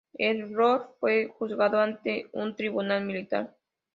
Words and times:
Herold 0.17 0.95
fue 0.99 1.31
juzgado 1.37 1.79
ante 1.79 2.25
un 2.33 2.55
tribunal 2.55 3.05
militar. 3.05 3.55